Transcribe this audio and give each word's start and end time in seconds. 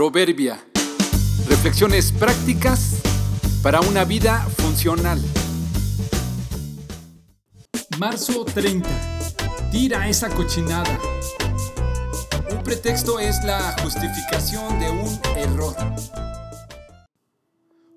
Proverbia. 0.00 0.58
Reflexiones 1.46 2.10
prácticas 2.10 3.02
para 3.62 3.82
una 3.82 4.06
vida 4.06 4.38
funcional. 4.56 5.20
Marzo 7.98 8.46
30. 8.46 8.88
Tira 9.70 10.08
esa 10.08 10.30
cochinada. 10.30 10.98
Un 12.50 12.62
pretexto 12.62 13.18
es 13.20 13.44
la 13.44 13.76
justificación 13.82 14.80
de 14.80 14.90
un 14.90 15.20
error. 15.36 15.76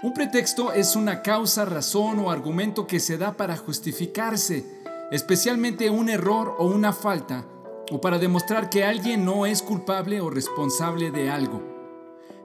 Un 0.02 0.14
pretexto 0.14 0.74
es 0.74 0.98
una 0.98 1.22
causa, 1.22 1.64
razón 1.64 2.20
o 2.20 2.32
argumento 2.32 2.86
que 2.86 3.00
se 3.00 3.18
da 3.18 3.38
para 3.38 3.56
justificarse, 3.56 4.66
especialmente 5.10 5.90
un 5.90 6.10
error 6.10 6.54
o 6.60 6.66
una 6.66 6.92
falta, 6.92 7.46
o 7.92 8.02
para 8.02 8.20
demostrar 8.20 8.70
que 8.70 8.84
alguien 8.84 9.24
no 9.24 9.46
es 9.46 9.62
culpable 9.62 10.20
o 10.20 10.30
responsable 10.30 11.10
de 11.10 11.30
algo. 11.30 11.73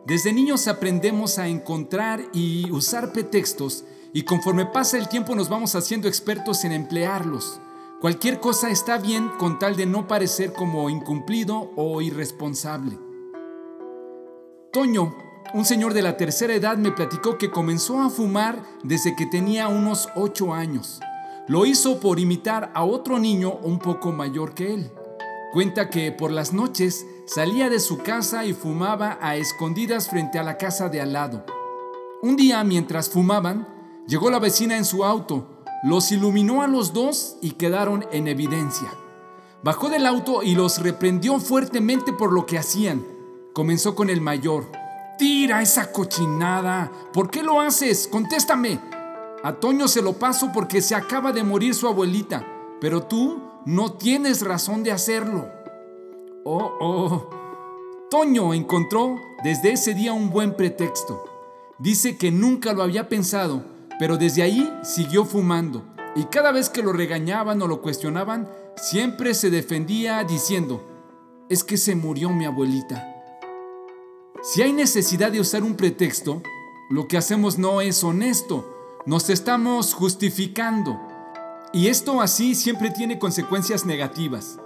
Desde 0.09 0.33
niños 0.33 0.69
aprendemos 0.69 1.39
a 1.39 1.49
encontrar 1.49 2.23
y 2.33 2.71
usar 2.71 3.13
pretextos 3.13 3.85
y 4.15 4.23
conforme 4.23 4.65
pasa 4.65 4.97
el 4.97 5.07
tiempo 5.07 5.35
nos 5.35 5.51
vamos 5.51 5.75
haciendo 5.75 6.09
expertos 6.09 6.65
en 6.65 6.73
emplearlos. 6.73 7.61
Cualquier 8.01 8.41
cosa 8.41 8.71
está 8.71 8.97
bien 8.97 9.29
con 9.39 9.59
tal 9.59 9.77
de 9.77 9.85
no 9.85 10.09
parecer 10.09 10.55
como 10.55 10.89
incumplido 10.89 11.73
o 11.77 12.01
irresponsable. 12.01 12.99
Toño, 14.73 15.15
un 15.53 15.67
señor 15.67 15.93
de 15.93 16.01
la 16.01 16.17
tercera 16.17 16.55
edad, 16.55 16.79
me 16.79 16.93
platicó 16.93 17.37
que 17.37 17.51
comenzó 17.51 18.01
a 18.01 18.09
fumar 18.09 18.63
desde 18.83 19.15
que 19.15 19.27
tenía 19.27 19.69
unos 19.69 20.09
8 20.17 20.55
años. 20.55 21.01
Lo 21.49 21.67
hizo 21.67 22.01
por 22.01 22.19
imitar 22.19 22.73
a 22.75 22.83
otro 22.83 23.19
niño 23.19 23.59
un 23.63 23.79
poco 23.79 24.11
mayor 24.11 24.55
que 24.55 24.73
él. 24.73 24.91
Cuenta 25.53 25.89
que 25.89 26.13
por 26.13 26.31
las 26.31 26.53
noches 26.53 27.07
salía 27.25 27.71
de 27.71 27.81
su 27.81 27.99
casa 27.99 28.45
y 28.45 28.53
fumaba 28.53 29.19
a 29.23 29.37
escondidas 29.37 30.09
frente 30.09 30.39
a 30.39 30.43
la 30.43 30.59
casa 30.59 30.91
de 30.91 31.01
al 31.01 31.15
lado. 31.15 31.47
Un 32.21 32.37
día, 32.37 32.63
mientras 32.65 33.09
fumaban, 33.09 33.67
llegó 34.07 34.31
la 34.31 34.41
vecina 34.41 34.77
en 34.77 34.85
su 34.85 35.05
auto, 35.05 35.65
los 35.83 36.13
iluminó 36.13 36.61
a 36.61 36.67
los 36.67 36.93
dos 36.93 37.37
y 37.41 37.53
quedaron 37.53 38.05
en 38.13 38.29
evidencia. 38.29 38.91
Bajó 39.63 39.89
del 39.89 40.05
auto 40.05 40.43
y 40.43 40.55
los 40.55 40.83
reprendió 40.83 41.41
fuertemente 41.41 42.13
por 42.13 42.31
lo 42.33 42.45
que 42.45 42.59
hacían. 42.59 43.07
Comenzó 43.55 43.95
con 43.95 44.11
el 44.11 44.21
mayor. 44.21 44.71
Tira 45.17 45.63
esa 45.63 45.93
cochinada. 45.93 46.93
¿Por 47.13 47.31
qué 47.31 47.43
lo 47.43 47.61
haces? 47.61 48.07
Contéstame. 48.07 48.81
A 49.43 49.55
Toño 49.55 49.89
se 49.89 50.03
lo 50.03 50.13
paso 50.13 50.51
porque 50.53 50.83
se 50.83 50.95
acaba 50.95 51.33
de 51.33 51.43
morir 51.43 51.75
su 51.75 51.87
abuelita, 51.87 52.45
pero 52.81 53.05
tú 53.05 53.48
no 53.67 53.93
tienes 53.93 54.43
razón 54.43 54.83
de 54.83 54.93
hacerlo. 54.93 55.49
Oh, 56.45 56.73
oh. 56.81 57.31
Toño 58.11 58.55
encontró 58.55 59.17
desde 59.45 59.73
ese 59.73 59.95
día 59.95 60.13
un 60.13 60.31
buen 60.31 60.57
pretexto. 60.57 61.25
Dice 61.79 62.17
que 62.17 62.31
nunca 62.31 62.73
lo 62.73 62.83
había 62.83 63.09
pensado, 63.09 63.63
pero 63.99 64.17
desde 64.17 64.43
ahí 64.43 64.73
siguió 64.83 65.25
fumando. 65.25 65.85
Y 66.17 66.25
cada 66.25 66.51
vez 66.53 66.71
que 66.71 66.83
lo 66.83 66.93
regañaban 66.93 67.61
o 67.61 67.69
lo 67.69 67.83
cuestionaban, 67.83 68.49
siempre 68.77 69.35
se 69.35 69.51
defendía 69.51 70.25
diciendo, 70.25 70.83
es 71.49 71.65
que 71.65 71.77
se 71.77 71.95
murió 71.95 72.31
mi 72.31 72.47
abuelita. 72.47 73.15
Si 74.43 74.63
hay 74.63 74.73
necesidad 74.73 75.33
de 75.33 75.41
usar 75.41 75.63
un 75.63 75.75
pretexto, 75.75 76.43
lo 76.91 77.07
que 77.09 77.19
hacemos 77.19 77.59
no 77.59 77.81
es 77.81 78.03
honesto, 78.03 79.03
nos 79.05 79.31
estamos 79.31 79.95
justificando. 79.95 80.99
Y 81.73 81.89
esto 81.89 82.23
así 82.23 82.55
siempre 82.55 82.91
tiene 82.91 83.19
consecuencias 83.19 83.85
negativas. 83.85 84.59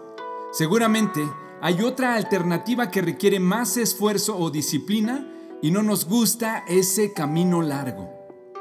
Seguramente 0.53 1.20
hay 1.61 1.83
otra 1.83 2.14
alternativa 2.14 2.91
que 2.91 3.03
requiere 3.03 3.41
más 3.41 3.77
esfuerzo 3.77 4.36
o 4.39 4.50
disciplina 4.50 5.27
y 5.61 5.70
no 5.70 5.83
nos 5.83 6.06
gusta 6.06 6.64
ese 6.69 7.12
camino 7.12 7.61
largo. 7.61 8.11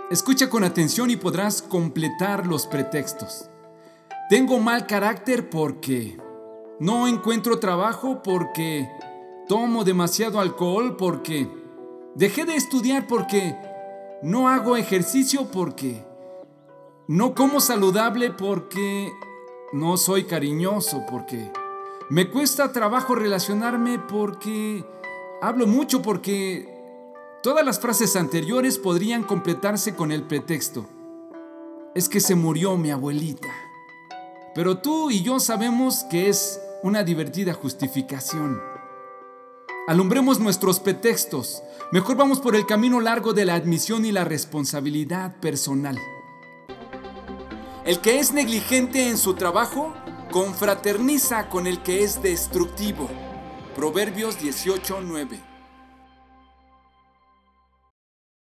Escucha 0.09 0.50
con 0.50 0.64
atención 0.64 1.12
y 1.12 1.17
podrás 1.17 1.62
completar 1.62 2.47
los 2.47 2.66
pretextos. 2.66 3.50
Tengo 4.30 4.59
mal 4.59 4.88
carácter 4.88 5.50
porque 5.50 6.18
no 6.80 7.07
encuentro 7.07 7.59
trabajo 7.59 8.22
porque 8.24 8.90
tomo 9.47 9.84
demasiado 9.84 10.40
alcohol 10.40 10.96
porque 10.97 11.47
dejé 12.16 12.46
de 12.46 12.56
estudiar 12.56 13.07
porque 13.07 13.56
no 14.24 14.50
hago 14.50 14.78
ejercicio 14.78 15.47
porque 15.51 16.03
no 17.12 17.36
como 17.36 17.60
saludable 17.60 18.32
porque 18.32 19.12
no 19.74 19.98
soy 19.98 20.24
cariñoso, 20.24 21.04
porque 21.12 21.52
me 22.10 22.30
cuesta 22.30 22.72
trabajo 22.72 23.16
relacionarme 23.16 24.00
porque 24.00 24.86
hablo 25.42 25.68
mucho, 25.68 26.02
porque 26.02 26.74
todas 27.44 27.66
las 27.66 27.82
frases 27.82 28.16
anteriores 28.16 28.78
podrían 28.78 29.24
completarse 29.24 29.94
con 29.94 30.14
el 30.14 30.24
pretexto. 30.24 30.88
Es 31.96 32.08
que 32.08 32.22
se 32.22 32.36
murió 32.36 32.78
mi 32.78 32.92
abuelita. 32.92 33.50
Pero 34.56 34.78
tú 34.78 35.12
y 35.12 35.22
yo 35.22 35.42
sabemos 35.42 36.06
que 36.10 36.30
es 36.30 36.62
una 36.82 37.04
divertida 37.04 37.52
justificación. 37.52 38.58
Alumbremos 39.90 40.40
nuestros 40.40 40.80
pretextos. 40.80 41.62
Mejor 41.92 42.16
vamos 42.16 42.40
por 42.40 42.56
el 42.56 42.66
camino 42.66 43.02
largo 43.02 43.34
de 43.34 43.44
la 43.44 43.56
admisión 43.56 44.06
y 44.06 44.14
la 44.14 44.24
responsabilidad 44.24 45.42
personal. 45.42 45.98
El 47.84 48.00
que 48.00 48.19
es 48.19 48.31
negligente 48.31 49.09
en 49.09 49.18
su 49.18 49.34
trabajo, 49.34 49.96
confraterniza 50.31 51.50
con 51.50 51.66
el 51.66 51.81
que 51.81 52.03
es 52.03 52.22
destructivo. 52.22 53.09
Proverbios 53.75 54.40
18:9 54.40 55.50